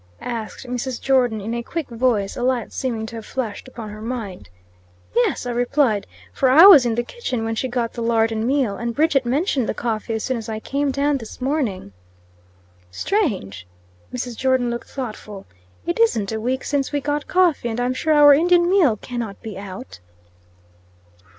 [0.23, 0.99] asked Mrs.
[0.99, 4.49] Jordon in a quick voice, a light seeming to have flashed upon her mind.
[5.15, 8.47] "Yes," I replied, "for I was in the kitchen when she got the lard and
[8.47, 11.93] meal, and Bridget mentioned the coffee as soon as I came down this morning."
[12.89, 13.67] "Strange!"
[14.11, 14.35] Mrs.
[14.35, 15.45] Jordon looked thoughtful.
[15.85, 18.97] "It isn't a week since we got coffee, and I am sure our Indian meal
[18.97, 19.99] cannot be out."